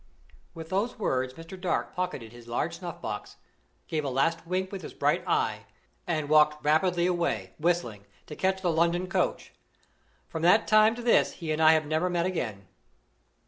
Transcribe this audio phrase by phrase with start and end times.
[0.55, 1.61] With those words Mr.
[1.61, 3.37] Dark pocketed his large snuff box,
[3.87, 5.67] gave a last wink with his bright eye,
[6.07, 9.53] and walked rapidly away, whistling, to catch the London coach.
[10.27, 12.65] From that time to this he and I have never met again.